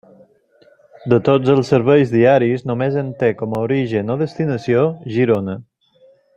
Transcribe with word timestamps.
De 1.13 1.19
tots 1.27 1.51
els 1.55 1.69
serveis 1.73 2.13
diaris 2.15 2.65
només 2.71 2.97
un 3.03 3.13
té 3.21 3.31
com 3.43 3.55
a 3.59 3.63
origen 3.69 4.13
o 4.17 4.19
destinació 4.25 4.85
Girona. 5.19 5.61